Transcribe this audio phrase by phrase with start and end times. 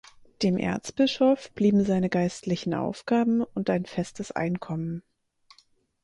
[0.41, 5.03] Dem Erzbischof blieben seine geistlichen Aufgaben und ein festes Einkommen.